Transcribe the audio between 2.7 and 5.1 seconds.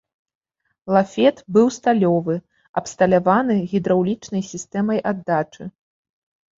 абсталяваны гідраўлічнай сістэмай